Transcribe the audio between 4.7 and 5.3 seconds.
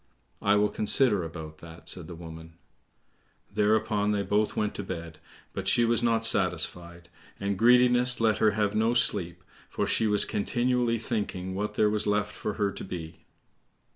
to bed,